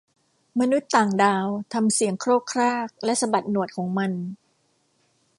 [0.59, 4.11] มนุษย์ต่างดาวทำเสียงโครกครางและสะบัดหนวดของมัน